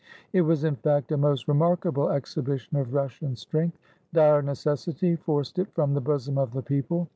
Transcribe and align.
It 0.33 0.41
was, 0.41 0.63
in 0.63 0.77
fact, 0.77 1.11
a 1.11 1.15
most 1.17 1.47
remarkable 1.47 2.09
exhibition 2.09 2.75
of 2.77 2.95
Russian 2.95 3.35
strength; 3.35 3.77
dire 4.13 4.41
necessity 4.41 5.15
forced 5.15 5.59
it 5.59 5.71
from 5.75 5.93
the 5.93 6.01
bosom 6.01 6.39
of 6.39 6.53
the 6.53 6.63
people. 6.63 7.07